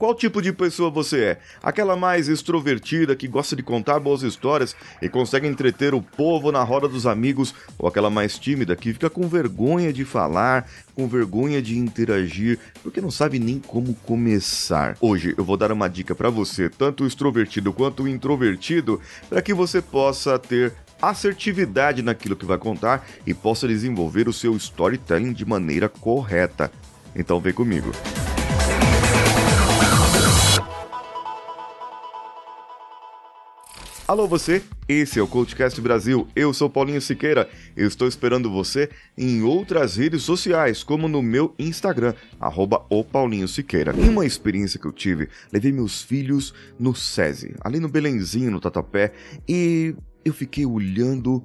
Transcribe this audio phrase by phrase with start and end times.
[0.00, 1.38] Qual tipo de pessoa você é?
[1.62, 6.62] Aquela mais extrovertida que gosta de contar boas histórias e consegue entreter o povo na
[6.62, 11.60] roda dos amigos, ou aquela mais tímida que fica com vergonha de falar, com vergonha
[11.60, 14.96] de interagir, porque não sabe nem como começar.
[15.02, 18.98] Hoje eu vou dar uma dica para você, tanto extrovertido quanto introvertido,
[19.28, 20.72] para que você possa ter
[21.02, 26.72] assertividade naquilo que vai contar e possa desenvolver o seu storytelling de maneira correta.
[27.14, 27.92] Então vem comigo.
[34.10, 38.90] Alô você, esse é o Coachcast Brasil, eu sou Paulinho Siqueira, eu estou esperando você
[39.16, 43.94] em outras redes sociais, como no meu Instagram, arroba o Paulinho Siqueira.
[43.96, 48.58] Em uma experiência que eu tive, levei meus filhos no SESI, ali no Belenzinho, no
[48.58, 49.12] Tatapé,
[49.48, 51.40] e eu fiquei olhando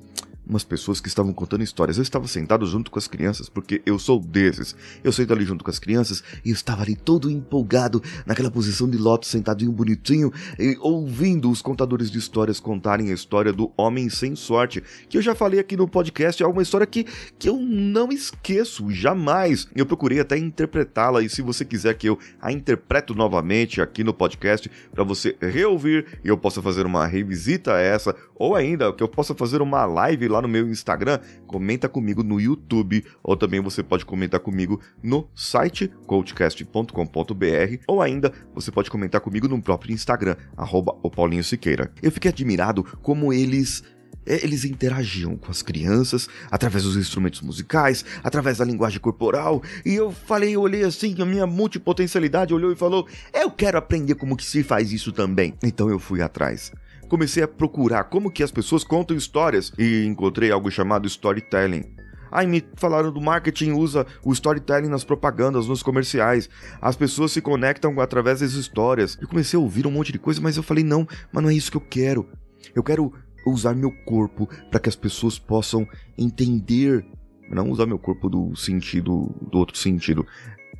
[0.47, 1.97] umas pessoas que estavam contando histórias.
[1.97, 4.75] Eu estava sentado junto com as crianças, porque eu sou desses.
[5.03, 8.97] Eu sento ali junto com as crianças e estava ali todo empolgado, naquela posição de
[8.97, 14.35] loto, sentadinho bonitinho, e ouvindo os contadores de histórias contarem a história do Homem Sem
[14.35, 17.05] Sorte, que eu já falei aqui no podcast, é uma história que,
[17.37, 19.67] que eu não esqueço, jamais.
[19.75, 24.13] Eu procurei até interpretá-la, e se você quiser que eu a interpreto novamente aqui no
[24.13, 29.03] podcast, para você reouvir e eu possa fazer uma revisita a essa, ou ainda que
[29.03, 33.59] eu possa fazer uma live lá no meu Instagram, comenta comigo no YouTube, ou também
[33.61, 39.93] você pode comentar comigo no site coachcast.com.br, ou ainda você pode comentar comigo no próprio
[39.93, 41.91] Instagram, arroba o Paulinho Siqueira.
[42.01, 43.83] Eu fiquei admirado como eles
[44.25, 49.93] é, eles interagiam com as crianças através dos instrumentos musicais, através da linguagem corporal, e
[49.93, 54.35] eu falei, eu olhei assim, a minha multipotencialidade olhou e falou: "Eu quero aprender como
[54.35, 55.53] que se faz isso também".
[55.63, 56.71] Então eu fui atrás
[57.07, 61.95] comecei a procurar como que as pessoas contam histórias e encontrei algo chamado storytelling.
[62.31, 66.49] Aí me falaram do marketing usa o storytelling nas propagandas, nos comerciais.
[66.81, 69.17] As pessoas se conectam através das histórias.
[69.21, 71.53] Eu comecei a ouvir um monte de coisa, mas eu falei não, mas não é
[71.53, 72.27] isso que eu quero.
[72.75, 73.13] Eu quero
[73.45, 77.05] usar meu corpo para que as pessoas possam entender,
[77.49, 80.25] não usar meu corpo do sentido do outro sentido.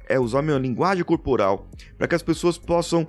[0.10, 3.08] É usar minha linguagem corporal para que as pessoas possam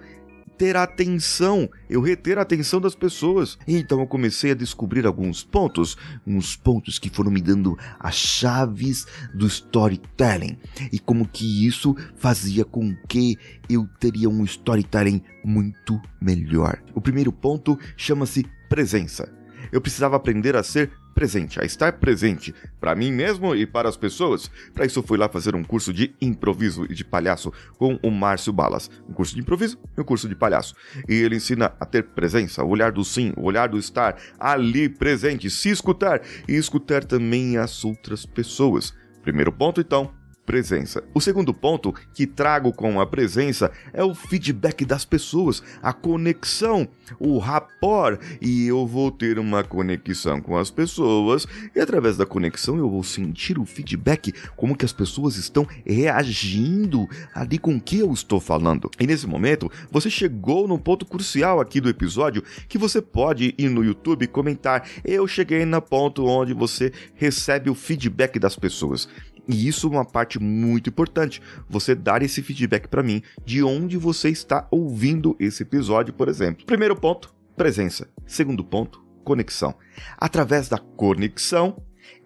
[0.56, 3.58] ter a atenção, eu reter a atenção das pessoas.
[3.66, 5.96] Então eu comecei a descobrir alguns pontos,
[6.26, 10.58] uns pontos que foram me dando as chaves do storytelling
[10.92, 13.36] e como que isso fazia com que
[13.68, 16.82] eu teria um storytelling muito melhor.
[16.94, 19.32] O primeiro ponto chama-se presença.
[19.72, 23.96] Eu precisava aprender a ser presente, a estar presente para mim mesmo e para as
[23.96, 24.50] pessoas.
[24.74, 28.52] Para isso, fui lá fazer um curso de improviso e de palhaço com o Márcio
[28.52, 28.90] Balas.
[29.08, 30.74] Um curso de improviso e um curso de palhaço.
[31.08, 34.90] E ele ensina a ter presença, o olhar do sim, o olhar do estar ali
[34.90, 38.92] presente, se escutar e escutar também as outras pessoas.
[39.22, 40.12] Primeiro ponto, então,
[40.46, 41.02] presença.
[41.12, 46.88] O segundo ponto que trago com a presença é o feedback das pessoas, a conexão,
[47.18, 52.78] o rapport, e eu vou ter uma conexão com as pessoas e através da conexão
[52.78, 57.98] eu vou sentir o feedback, como que as pessoas estão reagindo ali com o que
[57.98, 58.90] eu estou falando.
[59.00, 63.68] E nesse momento, você chegou num ponto crucial aqui do episódio que você pode ir
[63.68, 69.08] no YouTube comentar: "Eu cheguei no ponto onde você recebe o feedback das pessoas".
[69.48, 73.96] E isso é uma parte muito importante, você dar esse feedback para mim de onde
[73.96, 76.66] você está ouvindo esse episódio, por exemplo.
[76.66, 78.08] Primeiro ponto, presença.
[78.26, 79.74] Segundo ponto, conexão.
[80.18, 81.80] Através da conexão,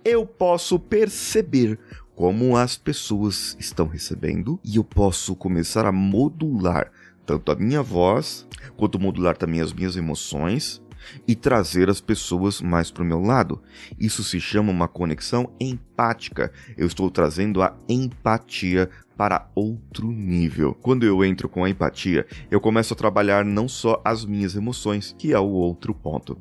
[0.05, 1.79] eu posso perceber
[2.15, 6.91] como as pessoas estão recebendo e eu posso começar a modular
[7.25, 10.83] tanto a minha voz quanto modular também as minhas emoções
[11.27, 13.63] e trazer as pessoas mais para o meu lado.
[13.99, 16.53] Isso se chama uma conexão empática.
[16.77, 20.75] Eu estou trazendo a empatia para outro nível.
[20.81, 25.15] Quando eu entro com a empatia, eu começo a trabalhar não só as minhas emoções,
[25.19, 26.39] que é o outro ponto.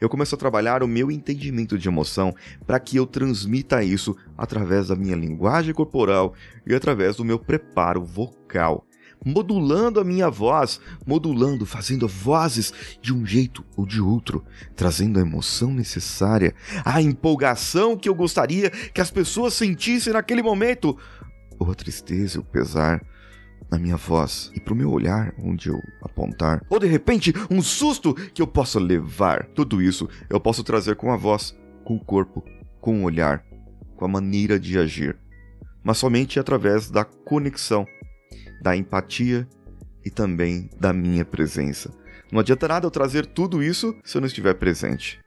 [0.00, 2.32] Eu começo a trabalhar o meu entendimento de emoção
[2.66, 6.34] para que eu transmita isso através da minha linguagem corporal
[6.64, 8.86] e através do meu preparo vocal
[9.24, 14.44] modulando a minha voz, modulando, fazendo vozes de um jeito ou de outro,
[14.74, 20.96] trazendo a emoção necessária, a empolgação que eu gostaria que as pessoas sentissem naquele momento,
[21.58, 23.04] ou a tristeza, o pesar
[23.70, 28.14] na minha voz e pro meu olhar onde eu apontar, ou de repente um susto
[28.14, 29.46] que eu possa levar.
[29.54, 32.42] Tudo isso eu posso trazer com a voz, com o corpo,
[32.80, 33.44] com o olhar,
[33.96, 35.16] com a maneira de agir,
[35.84, 37.86] mas somente através da conexão
[38.60, 39.48] da empatia
[40.04, 41.90] e também da minha presença.
[42.30, 45.20] Não adianta nada eu trazer tudo isso se eu não estiver presente.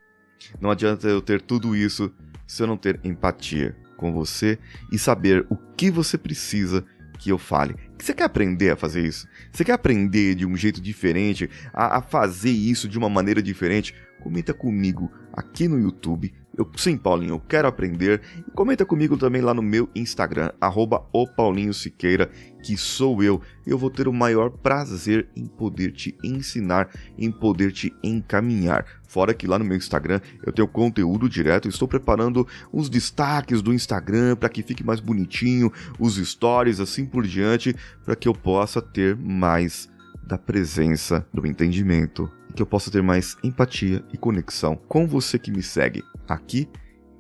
[0.60, 2.12] Não adianta eu ter tudo isso
[2.48, 4.58] se eu não ter empatia com você
[4.92, 6.86] e saber o que você precisa
[7.24, 9.26] que eu fale, Você quer aprender a fazer isso?
[9.50, 13.96] Você quer aprender de um jeito diferente, a, a fazer isso de uma maneira diferente?
[14.20, 16.34] Comenta comigo aqui no YouTube.
[16.56, 18.22] Eu, sim, Paulinho, eu quero aprender.
[18.48, 22.30] E comenta comigo também lá no meu Instagram, arroba o Paulinho Siqueira,
[22.64, 23.42] que sou eu.
[23.66, 28.86] Eu vou ter o maior prazer em poder te ensinar, em poder te encaminhar.
[29.08, 33.74] Fora que lá no meu Instagram eu tenho conteúdo direto, estou preparando os destaques do
[33.74, 38.82] Instagram para que fique mais bonitinho, os stories assim por diante, para que eu possa
[38.82, 39.90] ter mais
[40.26, 45.52] da presença, do entendimento, que eu possa ter mais empatia e conexão com você que
[45.52, 46.70] me segue aqui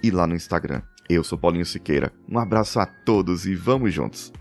[0.01, 0.81] e lá no Instagram.
[1.09, 2.12] Eu sou Paulinho Siqueira.
[2.30, 4.31] Um abraço a todos e vamos juntos.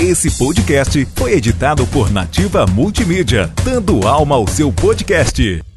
[0.00, 5.73] Esse podcast foi editado por Nativa Multimídia, dando alma ao seu podcast.